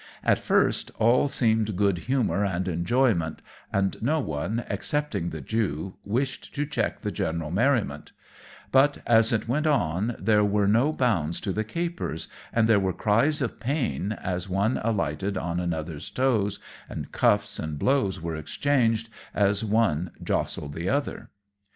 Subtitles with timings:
[0.23, 3.39] At first all seemed good humour and enjoyment,
[3.71, 8.11] and no one, excepting the Jew, wished to check the general merriment;
[8.71, 12.93] but as it went on there were no bounds to the capers, and there were
[12.93, 16.57] cries of pain, as one alighted on another's toes,
[16.89, 21.29] and cuffs and blows were exchanged as one jostled the other.